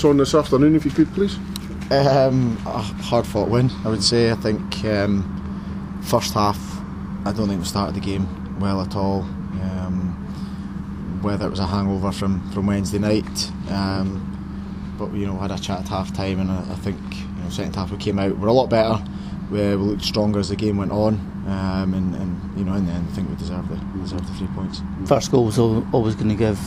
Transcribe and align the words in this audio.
thoughts 0.00 0.10
on 0.10 0.16
this 0.16 0.34
afternoon, 0.34 0.74
if 0.74 0.84
you 0.86 0.90
could, 0.90 1.12
please? 1.12 1.36
Um, 1.90 2.56
a 2.64 2.78
hard 3.02 3.26
fought 3.26 3.50
win, 3.50 3.70
I 3.84 3.88
would 3.88 4.02
say. 4.02 4.30
I 4.30 4.34
think 4.34 4.82
um, 4.84 6.00
first 6.02 6.32
half, 6.32 6.58
I 7.26 7.32
don't 7.32 7.48
think 7.48 7.60
we 7.60 7.66
started 7.66 7.94
the 7.94 8.00
game 8.00 8.26
well 8.58 8.80
at 8.80 8.96
all. 8.96 9.22
Um, 9.60 11.18
whether 11.20 11.46
it 11.46 11.50
was 11.50 11.58
a 11.58 11.66
hangover 11.66 12.12
from, 12.12 12.50
from 12.52 12.66
Wednesday 12.66 12.98
night, 12.98 13.50
um, 13.70 14.96
but 14.98 15.12
you 15.12 15.26
know, 15.26 15.36
had 15.36 15.50
a 15.50 15.58
chat 15.58 15.80
at 15.80 15.88
half 15.88 16.14
time, 16.14 16.40
and 16.40 16.50
I, 16.50 16.60
I, 16.60 16.76
think 16.76 16.98
you 17.16 17.42
know, 17.42 17.50
second 17.50 17.76
half 17.76 17.90
we 17.90 17.98
came 17.98 18.18
out, 18.18 18.38
we're 18.38 18.48
a 18.48 18.52
lot 18.52 18.70
better. 18.70 19.04
We, 19.50 19.58
we 19.58 19.74
looked 19.74 20.04
stronger 20.04 20.38
as 20.38 20.48
the 20.48 20.56
game 20.56 20.78
went 20.78 20.92
on, 20.92 21.14
um, 21.46 21.92
and, 21.92 22.14
and, 22.14 22.58
you 22.58 22.64
know, 22.64 22.72
in 22.74 22.86
the 22.86 22.92
end, 22.92 23.06
I 23.10 23.14
think 23.14 23.28
we 23.28 23.36
deserved 23.36 23.68
the 23.68 23.76
deserved 24.00 24.26
the 24.26 24.32
three 24.34 24.48
points. 24.54 24.80
First 25.04 25.30
goal 25.30 25.44
was 25.44 25.58
always 25.58 26.14
going 26.14 26.30
to 26.30 26.36
give 26.36 26.58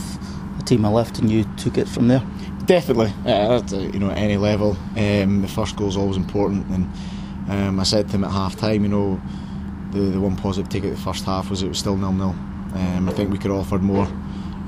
a 0.60 0.64
team 0.64 0.86
a 0.86 0.94
lift, 0.94 1.18
and 1.18 1.32
you 1.32 1.46
took 1.58 1.80
it 1.80 1.88
from 1.88 2.10
there. 2.10 2.22
Definitely, 2.66 3.14
yeah, 3.26 3.58
at, 3.58 3.72
you 3.72 4.00
know, 4.00 4.10
at 4.10 4.18
any 4.18 4.38
level, 4.38 4.78
um, 4.96 5.42
the 5.42 5.50
first 5.50 5.76
goal 5.76 5.90
is 5.90 5.98
always 5.98 6.16
important, 6.16 6.66
and 6.68 6.90
um, 7.50 7.80
I 7.80 7.84
said 7.84 8.08
to 8.08 8.16
him 8.16 8.24
at 8.24 8.32
half 8.32 8.56
time, 8.56 8.84
you 8.84 8.90
know, 8.90 9.22
the, 9.92 10.00
the 10.00 10.20
one 10.20 10.38
positive 10.38 10.70
take 10.70 10.86
at 10.86 10.92
the 10.92 11.02
first 11.02 11.26
half 11.26 11.50
was 11.50 11.62
it 11.62 11.68
was 11.68 11.78
still 11.78 11.98
nil 11.98 12.14
nil. 12.14 12.36
Um, 12.74 13.10
I 13.10 13.12
think 13.12 13.32
we 13.32 13.38
could 13.38 13.52
have 13.52 13.60
offered 13.60 13.84
more 13.84 14.08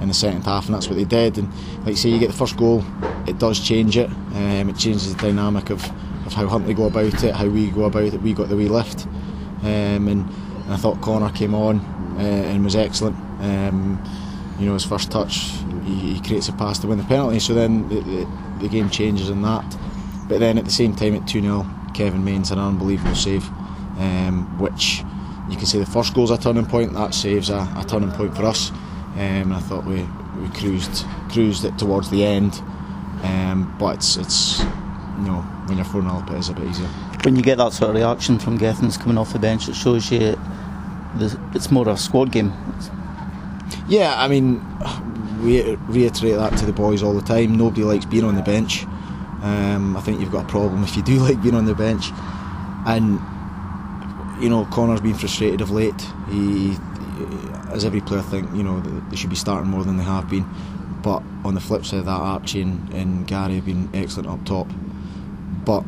in 0.02 0.10
the 0.10 0.14
second 0.14 0.44
half, 0.44 0.66
and 0.66 0.76
that's 0.76 0.88
what 0.88 0.98
they 0.98 1.06
did. 1.06 1.38
And 1.38 1.50
like 1.80 1.90
you 1.90 1.96
say, 1.96 2.10
you 2.10 2.20
get 2.20 2.28
the 2.28 2.38
first 2.38 2.58
goal, 2.58 2.84
it 3.28 3.40
does 3.40 3.60
change 3.60 3.98
it. 3.98 4.10
Um, 4.10 4.70
it 4.70 4.78
changes 4.78 5.16
the 5.16 5.22
dynamic 5.22 5.70
of, 5.70 5.84
of 6.26 6.34
how 6.34 6.48
Huntly 6.48 6.74
go 6.74 6.86
about 6.86 7.24
it, 7.24 7.34
how 7.34 7.48
we 7.48 7.72
go 7.72 7.86
about 7.86 8.14
it. 8.14 8.22
We 8.22 8.34
got 8.34 8.50
the 8.50 8.58
wee 8.58 8.68
lift, 8.68 9.06
um, 9.64 10.08
and, 10.08 10.30
and, 10.30 10.74
I 10.74 10.76
thought 10.76 11.02
Connor 11.02 11.32
came 11.32 11.56
on 11.56 11.80
uh, 12.18 12.22
and 12.22 12.64
was 12.64 12.76
excellent. 12.76 13.16
Um, 13.40 14.04
you 14.60 14.66
know, 14.66 14.74
his 14.74 14.86
first 14.86 15.12
touch, 15.12 15.50
he, 15.86 16.14
he, 16.14 16.22
creates 16.22 16.50
a 16.50 16.54
pass 16.54 16.80
to 16.80 16.88
win 16.88 16.98
the 16.98 17.04
penalty. 17.04 17.40
So 17.40 17.54
then 17.54 17.88
the, 17.90 18.02
the, 18.02 18.28
the 18.62 18.68
game 18.68 18.90
changes 18.90 19.30
in 19.30 19.42
that. 19.44 19.66
But 20.28 20.40
then 20.40 20.58
at 20.58 20.66
the 20.66 20.72
same 20.72 20.96
time, 20.96 21.16
at 21.16 21.28
2 21.28 21.42
0, 21.42 21.66
Kevin 21.94 22.24
Mains 22.24 22.52
an 22.52 22.60
unbelievable 22.60 23.16
save, 23.16 23.48
um, 24.00 24.58
which 24.60 25.04
you 25.50 25.56
can 25.56 25.66
say 25.66 25.80
the 25.80 25.86
first 25.86 26.14
goal's 26.14 26.32
a 26.32 26.38
turning 26.38 26.66
point. 26.66 26.94
That 26.94 27.14
saves 27.14 27.50
a, 27.50 27.60
a 27.78 27.86
turning 27.88 28.12
point 28.12 28.36
for 28.36 28.46
us. 28.46 28.72
Um, 28.72 29.20
and 29.20 29.54
I 29.54 29.60
thought 29.60 29.86
we, 29.86 30.04
we 30.42 30.50
cruised 30.50 31.06
cruised 31.30 31.64
it 31.64 31.78
towards 31.78 32.10
the 32.10 32.26
end. 32.26 32.62
Um, 33.24 33.76
but 33.80 33.98
it's, 33.98 34.18
it's 34.18 34.60
you 34.60 35.26
know 35.26 35.42
when 35.68 35.78
you're 35.78 35.86
4 35.86 36.02
0 36.02 36.14
up, 36.14 36.32
it 36.32 36.38
is 36.38 36.50
a 36.50 36.54
bit 36.54 36.66
easier. 36.66 36.88
When 37.24 37.36
you 37.36 37.42
get 37.42 37.58
that 37.58 37.74
sort 37.74 37.90
of 37.90 37.96
reaction 37.96 38.40
from 38.40 38.58
Gethins 38.58 39.00
coming 39.00 39.18
off 39.18 39.34
the 39.34 39.40
bench, 39.40 39.68
it 39.70 39.76
shows 39.76 40.12
you 40.12 40.38
it's 41.20 41.72
more 41.72 41.88
of 41.88 41.96
a 41.96 41.98
squad 41.98 42.32
game. 42.32 42.54
Yeah, 43.88 44.14
I 44.18 44.28
mean, 44.28 44.60
we 45.44 45.76
reiterate 45.88 46.36
that 46.36 46.58
to 46.58 46.66
the 46.66 46.74
boys 46.74 47.04
all 47.04 47.14
the 47.14 47.22
time. 47.22 47.56
Nobody 47.56 47.84
likes 47.84 48.06
being 48.06 48.24
on 48.24 48.36
the 48.36 48.42
bench. 48.42 48.84
Um, 49.44 49.96
I 49.96 50.02
think 50.02 50.20
you've 50.20 50.32
got 50.32 50.46
a 50.46 50.48
problem 50.48 50.84
if 50.84 50.96
you 50.96 51.04
do 51.04 51.18
like 51.28 51.42
being 51.42 51.56
on 51.56 51.66
the 51.66 51.76
bench. 51.76 52.12
And 52.86 53.20
you 54.42 54.50
know, 54.50 54.66
Connor's 54.66 55.02
been 55.02 55.16
frustrated 55.16 55.62
of 55.62 55.72
late. 55.72 56.00
He, 56.30 56.76
as 57.72 57.86
every 57.86 58.02
player, 58.02 58.22
think 58.22 58.54
you 58.56 58.64
know 58.64 58.80
they 59.10 59.16
should 59.16 59.30
be 59.30 59.36
starting 59.36 59.70
more 59.70 59.84
than 59.84 59.98
they 59.98 60.04
have 60.04 60.30
been. 60.30 60.46
But 61.02 61.22
on 61.44 61.54
the 61.54 61.62
flip 61.62 61.86
side 61.86 62.00
of 62.00 62.06
that, 62.06 62.12
Archie 62.12 62.62
and, 62.62 62.92
and 62.92 63.28
Gary 63.28 63.56
have 63.56 63.66
been 63.66 63.90
excellent 63.94 64.28
up 64.28 64.44
top. 64.46 64.68
But 65.64 65.84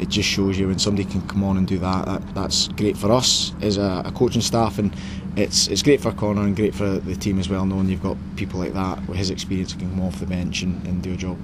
it 0.00 0.08
just 0.08 0.28
shows 0.28 0.58
you 0.58 0.68
when 0.68 0.78
somebody 0.78 1.08
can 1.08 1.26
come 1.28 1.44
on 1.44 1.56
and 1.56 1.66
do 1.66 1.78
that, 1.78 2.06
that 2.06 2.34
that's 2.34 2.68
great 2.68 2.96
for 2.96 3.12
us 3.12 3.52
as 3.60 3.76
a, 3.76 4.02
a, 4.06 4.12
coaching 4.12 4.40
staff 4.40 4.78
and 4.78 4.94
it's 5.36 5.68
it's 5.68 5.82
great 5.82 6.00
for 6.00 6.12
Connor 6.12 6.42
and 6.42 6.56
great 6.56 6.74
for 6.74 6.98
the 6.98 7.14
team 7.14 7.38
as 7.38 7.48
well 7.48 7.64
knowing 7.64 7.88
you've 7.88 8.02
got 8.02 8.16
people 8.36 8.58
like 8.58 8.72
that 8.74 9.06
with 9.08 9.16
his 9.16 9.30
experience 9.30 9.72
can 9.72 9.90
come 9.90 10.00
off 10.00 10.18
the 10.18 10.26
bench 10.26 10.62
and, 10.62 10.84
and 10.86 11.02
do 11.02 11.12
a 11.12 11.16
job. 11.16 11.38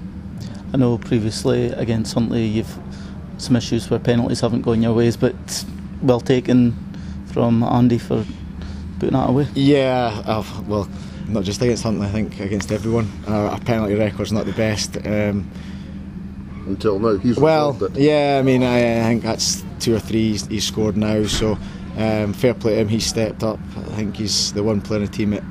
I 0.73 0.77
know 0.77 0.97
previously 0.97 1.67
against 1.71 2.13
Huntly 2.13 2.45
you've 2.45 2.77
some 3.37 3.55
issues 3.55 3.89
where 3.89 3.99
penalties 3.99 4.41
haven't 4.41 4.63
gone 4.63 4.81
your 4.81 4.93
ways 4.93 5.15
but 5.15 5.65
well 6.01 6.19
taken 6.19 6.75
from 7.31 7.63
Andy 7.63 7.97
for 7.97 8.25
putting 8.99 9.13
that 9.13 9.29
away. 9.29 9.47
Yeah, 9.53 10.21
uh, 10.25 10.43
well 10.67 10.89
not 11.27 11.43
just 11.43 11.61
against 11.61 11.83
Huntly 11.83 12.07
I 12.07 12.11
think 12.11 12.39
against 12.39 12.71
everyone. 12.71 13.11
Our, 13.27 13.47
our 13.47 13.59
penalty 13.59 13.95
record's 13.95 14.31
not 14.31 14.45
the 14.45 14.53
best. 14.53 14.97
Um, 15.05 15.49
until 16.67 16.99
now. 16.99 17.17
He's 17.17 17.37
well, 17.37 17.77
yeah. 17.93 18.37
I 18.39 18.41
mean, 18.43 18.61
I, 18.63 18.99
I, 18.99 19.03
think 19.03 19.23
that's 19.23 19.63
two 19.79 19.95
or 19.95 19.99
three 19.99 20.31
he's, 20.31 20.45
he's 20.47 20.67
scored 20.67 20.97
now. 20.97 21.23
So 21.25 21.57
um, 21.97 22.33
fair 22.33 22.53
play 22.53 22.75
to 22.75 22.81
him. 22.81 22.87
he 22.87 22.99
stepped 22.99 23.43
up. 23.43 23.59
I 23.75 23.95
think 23.95 24.17
he's 24.17 24.53
the 24.53 24.63
one 24.63 24.81
player 24.81 24.99
in 24.99 25.05
the 25.05 25.11
team 25.11 25.31
that 25.31 25.43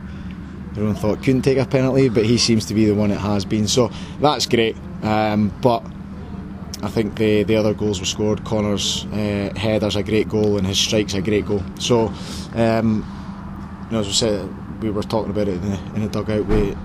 everyone 0.71 0.95
thought 0.95 1.23
couldn't 1.23 1.43
take 1.43 1.59
a 1.59 1.67
penalty, 1.67 2.09
but 2.09 2.25
he 2.25 2.39
seems 2.39 2.67
to 2.67 2.75
be 2.75 2.87
the 2.87 2.95
one 2.95 3.11
that 3.11 3.19
has 3.19 3.45
been. 3.45 3.67
So 3.67 3.91
that's 4.21 4.47
great. 4.47 4.77
Um, 5.03 5.53
but 5.61 5.85
I 6.83 6.89
think 6.89 7.17
the 7.17 7.43
the 7.43 7.57
other 7.57 7.75
goals 7.75 8.01
were 8.01 8.07
scored. 8.07 8.45
Connor's 8.45 9.07
uh, 9.07 9.53
header's 9.57 9.97
a 9.97 10.03
great 10.03 10.29
goal, 10.29 10.59
and 10.59 10.67
his 10.67 10.79
strike's 10.79 11.15
a 11.15 11.23
great 11.23 11.47
goal. 11.47 11.63
So, 11.79 12.13
um, 12.55 13.05
you 13.87 13.93
know, 13.93 14.01
as 14.01 14.07
we 14.07 14.13
said, 14.13 14.83
we 14.83 14.91
were 14.91 15.03
talking 15.03 15.31
about 15.31 15.49
it 15.49 15.55
in 15.55 15.71
the, 15.71 15.79
in 15.95 16.03
the 16.03 16.09
dugout. 16.09 16.47
We 16.47 16.77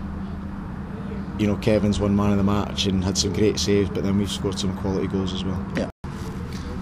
you 1.42 1.48
know, 1.48 1.56
Kevin's 1.58 2.00
one 2.00 2.16
man 2.16 2.32
of 2.32 2.38
the 2.38 2.44
match 2.44 2.86
and 2.86 3.04
had 3.04 3.18
some 3.18 3.34
great 3.34 3.60
saves, 3.60 3.90
but 3.90 4.04
then 4.04 4.18
we've 4.18 4.32
scored 4.32 4.60
some 4.60 4.78
quality 4.78 5.08
goals 5.08 5.34
as 5.34 5.44
well. 5.44 5.66
Yeah. 5.76 5.91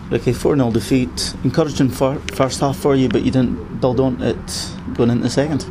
Ricky, 0.09 0.33
4 0.33 0.55
0 0.55 0.71
defeat. 0.71 1.35
Encouraging 1.43 1.89
first 1.89 2.59
half 2.59 2.77
for 2.77 2.95
you, 2.95 3.09
but 3.09 3.21
you 3.21 3.31
didn't 3.31 3.79
build 3.79 3.99
on 3.99 4.21
it 4.21 4.71
going 4.95 5.11
into 5.11 5.23
the 5.23 5.29
second. 5.29 5.65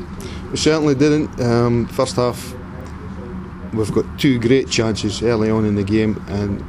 We 0.51 0.57
certainly 0.57 0.95
didn't. 0.95 1.41
Um, 1.41 1.89
first 1.89 2.17
half, 2.17 2.55
we've 3.73 3.93
got 3.93 4.05
two 4.19 4.39
great 4.39 4.71
chances 4.71 5.23
early 5.23 5.51
on 5.51 5.65
in 5.65 5.75
the 5.75 5.83
game, 5.83 6.23
and 6.29 6.61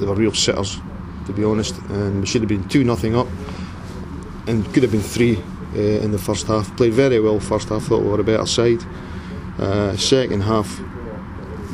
they 0.00 0.06
were 0.06 0.14
real 0.14 0.34
sitters, 0.34 0.80
to 1.26 1.32
be 1.32 1.44
honest. 1.44 1.76
And 1.88 2.20
we 2.20 2.26
should 2.26 2.42
have 2.42 2.48
been 2.48 2.68
2 2.68 2.82
0 2.96 3.20
up, 3.20 3.28
and 4.48 4.64
could 4.74 4.82
have 4.82 4.90
been 4.90 5.00
3 5.00 5.36
uh, 5.36 5.78
in 5.78 6.10
the 6.10 6.18
first 6.18 6.48
half. 6.48 6.76
Played 6.76 6.94
very 6.94 7.20
well 7.20 7.38
first 7.38 7.68
half, 7.68 7.84
thought 7.84 8.02
we 8.02 8.08
were 8.08 8.20
a 8.20 8.24
better 8.24 8.46
side. 8.46 8.82
Uh, 9.56 9.96
second 9.96 10.40
half, 10.40 10.80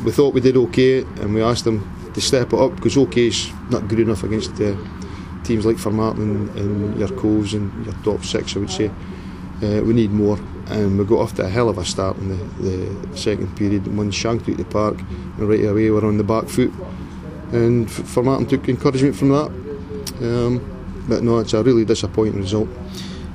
we 0.03 0.11
thought 0.11 0.35
we 0.35 0.41
did 0.41 0.55
okay, 0.55 0.99
and 0.99 1.33
we 1.33 1.41
asked 1.41 1.65
them 1.65 1.91
to 2.13 2.21
step 2.21 2.53
it 2.53 2.59
up 2.59 2.75
because 2.75 2.95
OK 2.95 3.27
is 3.27 3.51
not 3.71 3.87
good 3.87 3.99
enough 3.99 4.23
against 4.23 4.61
uh, 4.61 4.75
teams 5.45 5.65
like 5.65 5.77
Formartine 5.77 6.21
and, 6.21 6.57
and 6.57 6.99
your 6.99 7.09
Coves 7.09 7.53
and 7.53 7.85
your 7.85 7.95
top 8.03 8.23
six, 8.23 8.55
I 8.55 8.59
would 8.59 8.71
say. 8.71 8.91
Uh, 9.63 9.81
we 9.83 9.93
need 9.93 10.11
more, 10.11 10.37
and 10.67 10.97
we 10.97 11.05
got 11.05 11.19
off 11.19 11.35
to 11.35 11.45
a 11.45 11.49
hell 11.49 11.69
of 11.69 11.77
a 11.77 11.85
start 11.85 12.17
in 12.17 12.29
the, 12.29 12.69
the 12.69 13.17
second 13.17 13.55
period. 13.55 13.87
One 13.95 14.11
shanked 14.11 14.49
out 14.49 14.57
the 14.57 14.65
park, 14.65 14.99
and 14.99 15.49
right 15.49 15.63
away 15.63 15.89
we're 15.89 16.05
on 16.05 16.17
the 16.17 16.23
back 16.23 16.47
foot. 16.47 16.71
And 17.51 17.87
Formartine 17.87 18.49
took 18.49 18.67
encouragement 18.67 19.15
from 19.15 19.29
that. 19.29 19.47
Um, 20.21 21.05
but 21.07 21.23
no, 21.23 21.39
it's 21.39 21.53
a 21.53 21.63
really 21.63 21.85
disappointing 21.85 22.41
result. 22.41 22.67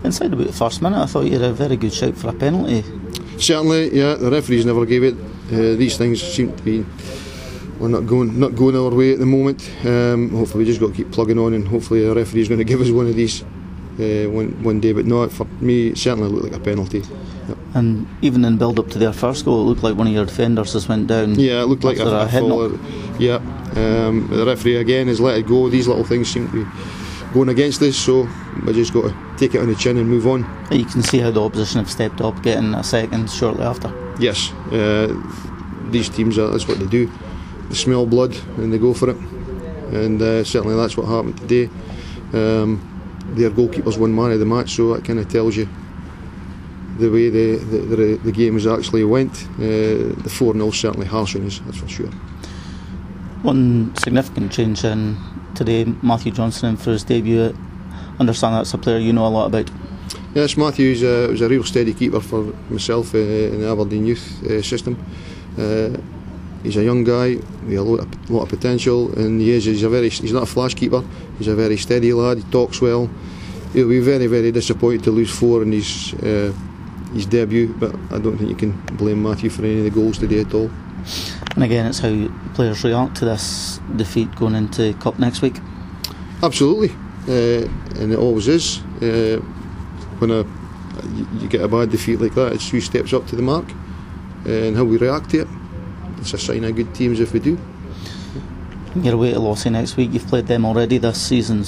Inside 0.04 0.32
about 0.32 0.46
the 0.46 0.52
first 0.52 0.82
minute, 0.82 0.98
I 0.98 1.06
thought 1.06 1.26
you 1.26 1.32
had 1.32 1.42
a 1.42 1.52
very 1.52 1.76
good 1.76 1.92
shout 1.92 2.16
for 2.16 2.28
a 2.28 2.32
penalty. 2.32 2.82
Certainly, 3.38 3.96
yeah. 3.96 4.14
The 4.14 4.30
referees 4.30 4.66
never 4.66 4.84
gave 4.84 5.04
it 5.04 5.14
uh, 5.52 5.74
these 5.74 5.96
things 5.96 6.22
seem 6.22 6.56
to 6.56 6.62
be 6.62 6.84
we're 7.80 7.88
not 7.88 8.06
going 8.06 8.38
not 8.38 8.54
going 8.54 8.76
our 8.76 8.90
way 8.90 9.12
at 9.12 9.18
the 9.18 9.26
moment. 9.26 9.68
Um, 9.84 10.28
hopefully, 10.30 10.64
we 10.64 10.70
just 10.70 10.80
got 10.80 10.88
to 10.88 10.94
keep 10.94 11.10
plugging 11.10 11.38
on, 11.38 11.54
and 11.54 11.66
hopefully, 11.66 12.04
the 12.04 12.14
referee 12.14 12.42
is 12.42 12.48
going 12.48 12.58
to 12.58 12.64
give 12.64 12.80
us 12.80 12.90
one 12.90 13.06
of 13.06 13.16
these 13.16 13.42
uh, 13.42 14.28
one 14.30 14.62
one 14.62 14.80
day. 14.80 14.92
But 14.92 15.06
no, 15.06 15.26
for 15.28 15.46
me, 15.60 15.88
it 15.88 15.98
certainly 15.98 16.28
looked 16.28 16.44
like 16.44 16.60
a 16.60 16.62
penalty. 16.62 17.02
Yep. 17.48 17.58
And 17.74 18.06
even 18.20 18.44
in 18.44 18.58
build 18.58 18.78
up 18.78 18.90
to 18.90 18.98
their 18.98 19.14
first 19.14 19.44
goal, 19.46 19.62
it 19.62 19.64
looked 19.64 19.82
like 19.82 19.96
one 19.96 20.06
of 20.06 20.12
your 20.12 20.26
defenders 20.26 20.74
just 20.74 20.88
went 20.88 21.06
down. 21.06 21.36
Yeah, 21.36 21.62
it 21.62 21.66
looked 21.66 21.84
like 21.84 21.98
a, 21.98 22.06
a, 22.06 22.26
a 22.26 22.28
fall. 22.28 22.78
Yeah, 23.18 23.36
um, 23.76 24.28
the 24.30 24.44
referee 24.46 24.76
again 24.76 25.08
has 25.08 25.20
let 25.20 25.38
it 25.38 25.46
go. 25.46 25.70
These 25.70 25.88
little 25.88 26.04
things 26.04 26.28
seem 26.28 26.50
to 26.50 26.64
be 26.64 26.70
going 27.32 27.48
against 27.48 27.80
us, 27.82 27.96
so 27.96 28.28
we 28.66 28.72
just 28.74 28.92
got 28.92 29.04
to 29.04 29.14
take 29.38 29.54
it 29.54 29.60
on 29.60 29.68
the 29.68 29.74
chin 29.74 29.96
and 29.96 30.08
move 30.08 30.26
on. 30.26 30.40
You 30.70 30.84
can 30.84 31.02
see 31.02 31.18
how 31.18 31.30
the 31.30 31.42
opposition 31.42 31.78
have 31.78 31.90
stepped 31.90 32.20
up, 32.20 32.42
getting 32.42 32.74
a 32.74 32.84
second 32.84 33.30
shortly 33.30 33.64
after. 33.64 33.90
Yes, 34.18 34.52
uh, 34.72 35.14
these 35.90 36.08
teams 36.08 36.38
are, 36.38 36.48
that's 36.48 36.68
what 36.68 36.78
they 36.78 36.86
do. 36.86 37.10
They 37.70 37.76
smell 37.76 38.04
blood 38.04 38.36
and 38.58 38.72
they 38.72 38.78
go 38.78 38.92
for 38.92 39.10
it, 39.10 39.16
and 39.16 40.20
uh, 40.20 40.42
certainly 40.44 40.76
that's 40.76 40.96
what 40.96 41.06
happened 41.06 41.38
today. 41.38 41.70
Um, 42.32 42.86
their 43.36 43.50
goalkeepers 43.50 43.96
won 43.96 44.14
man 44.14 44.32
of 44.32 44.40
the 44.40 44.44
match, 44.44 44.70
so 44.74 44.92
that 44.94 45.04
kind 45.04 45.20
of 45.20 45.28
tells 45.28 45.56
you 45.56 45.68
the 46.98 47.08
way 47.08 47.30
the 47.30 47.56
the, 47.56 47.78
the, 47.78 48.20
the 48.24 48.32
game 48.32 48.54
has 48.54 48.66
actually 48.66 49.04
went. 49.04 49.44
Uh, 49.54 50.18
the 50.22 50.30
four 50.30 50.52
0 50.52 50.70
certainly 50.72 51.06
harsh 51.06 51.36
on 51.36 51.46
us, 51.46 51.60
that's 51.60 51.78
for 51.78 51.88
sure. 51.88 52.10
One 53.42 53.94
significant 53.96 54.52
change 54.52 54.84
in 54.84 55.16
today, 55.54 55.84
Matthew 56.02 56.32
Johnson 56.32 56.70
in 56.70 56.76
for 56.76 56.90
his 56.90 57.04
debut. 57.04 57.54
I 57.54 58.20
understand 58.20 58.56
that's 58.56 58.74
a 58.74 58.78
player 58.78 58.98
you 58.98 59.12
know 59.12 59.26
a 59.26 59.28
lot 59.28 59.46
about. 59.46 59.70
Yes, 60.34 60.56
Matthew 60.56 60.90
uh, 61.06 61.28
was 61.28 61.40
a 61.40 61.48
real 61.48 61.64
steady 61.64 61.94
keeper 61.94 62.20
for 62.20 62.52
myself 62.68 63.14
uh, 63.14 63.18
in 63.18 63.60
the 63.60 63.70
Aberdeen 63.70 64.06
youth 64.06 64.42
uh, 64.44 64.60
system. 64.60 64.96
Uh, 66.60 66.64
he's 66.64 66.76
a 66.76 66.84
young 66.84 67.04
guy 67.04 67.36
with 67.66 67.78
a 67.78 67.82
lot, 67.82 68.00
of, 68.00 68.30
lot 68.30 68.42
of 68.42 68.48
potential, 68.48 69.12
and 69.18 69.40
he 69.40 69.50
is. 69.50 69.64
He's 69.64 69.82
a 69.82 69.88
very. 69.88 70.08
He's 70.08 70.32
not 70.32 70.44
a 70.44 70.46
flash 70.46 70.74
keeper. 70.74 71.02
He's 71.38 71.48
a 71.48 71.54
very 71.54 71.76
steady 71.76 72.12
lad. 72.12 72.38
He 72.38 72.44
talks 72.50 72.80
well. 72.80 73.08
He'll 73.72 73.88
be 73.88 74.00
very, 74.00 74.26
very 74.26 74.50
disappointed 74.50 75.04
to 75.04 75.10
lose 75.10 75.30
four 75.30 75.62
in 75.62 75.72
his 75.72 76.14
uh, 76.14 76.52
his 77.12 77.26
debut, 77.26 77.74
but 77.78 77.94
I 78.10 78.18
don't 78.18 78.36
think 78.36 78.50
you 78.50 78.56
can 78.56 78.72
blame 78.96 79.22
Matthew 79.22 79.50
for 79.50 79.62
any 79.62 79.78
of 79.78 79.84
the 79.84 79.90
goals 79.90 80.18
today 80.18 80.40
at 80.40 80.54
all. 80.54 80.70
And 81.54 81.64
again, 81.64 81.86
it's 81.86 81.98
how 81.98 82.28
players 82.54 82.84
react 82.84 83.16
to 83.16 83.24
this 83.24 83.80
defeat 83.96 84.34
going 84.36 84.54
into 84.54 84.94
Cup 84.94 85.18
next 85.18 85.42
week. 85.42 85.56
Absolutely, 86.42 86.90
uh, 87.28 87.68
and 88.00 88.12
it 88.12 88.18
always 88.18 88.48
is. 88.48 88.80
Uh, 89.02 89.40
when 90.18 90.30
a 90.30 90.44
you, 91.40 91.48
get 91.48 91.62
a 91.62 91.68
bad 91.68 91.90
defeat 91.90 92.20
like 92.20 92.34
that, 92.34 92.52
it's 92.52 92.68
three 92.68 92.80
steps 92.80 93.12
up 93.12 93.26
to 93.28 93.36
the 93.36 93.42
mark, 93.42 93.64
and 94.44 94.76
how 94.76 94.84
we 94.84 94.98
react 94.98 95.30
to 95.30 95.40
it. 95.40 95.48
It's 96.20 96.34
a 96.34 96.38
sign 96.38 96.64
of 96.64 96.76
good 96.76 96.94
teams 96.94 97.18
if 97.20 97.32
we 97.32 97.40
do. 97.40 97.58
You're 98.96 99.14
away 99.14 99.32
to 99.32 99.38
Lossie 99.38 99.70
next 99.70 99.96
week. 99.96 100.12
You've 100.12 100.26
played 100.26 100.46
them 100.46 100.64
already 100.66 100.98
this 100.98 101.20
season, 101.20 101.64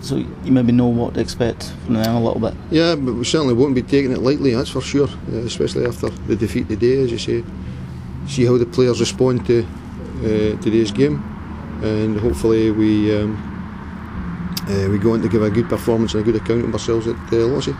so 0.00 0.16
you 0.16 0.52
maybe 0.52 0.72
know 0.72 0.86
what 0.86 1.14
to 1.14 1.20
expect 1.20 1.72
from 1.84 1.94
them 1.94 2.16
a 2.16 2.22
little 2.22 2.40
bit. 2.40 2.54
Yeah, 2.70 2.94
but 2.94 3.14
we 3.14 3.24
certainly 3.24 3.54
won't 3.54 3.74
be 3.74 3.82
taking 3.82 4.12
it 4.12 4.18
lightly. 4.18 4.54
That's 4.54 4.70
for 4.70 4.80
sure. 4.80 5.08
Uh, 5.30 5.44
especially 5.44 5.86
after 5.86 6.08
the 6.08 6.36
defeat 6.36 6.68
today, 6.68 7.02
as 7.02 7.12
you 7.12 7.18
say. 7.18 7.44
See 8.26 8.46
how 8.46 8.56
the 8.56 8.66
players 8.66 9.00
respond 9.00 9.46
to 9.46 9.66
uh, 10.20 10.60
today's 10.62 10.90
game, 10.90 11.22
and 11.82 12.18
hopefully 12.18 12.70
we 12.70 13.14
um, 13.14 13.36
uh, 14.66 14.88
we 14.88 14.98
go 14.98 15.12
on 15.12 15.20
to 15.20 15.28
give 15.28 15.42
a 15.42 15.50
good 15.50 15.68
performance 15.68 16.14
and 16.14 16.22
a 16.22 16.24
good 16.24 16.40
account 16.40 16.64
of 16.64 16.72
ourselves 16.72 17.06
at 17.06 17.16
uh, 17.16 17.46
Lossie. 17.46 17.76